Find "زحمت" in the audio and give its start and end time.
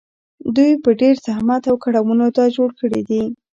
1.25-1.63